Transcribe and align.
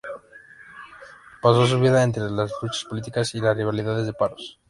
Pasó 1.43 1.67
su 1.67 1.79
vida 1.79 2.01
entre 2.01 2.23
las 2.23 2.51
luchas 2.59 2.85
políticas 2.85 3.35
y 3.35 3.39
las 3.39 3.55
rivalidades 3.55 4.07
de 4.07 4.13
Paros. 4.13 4.57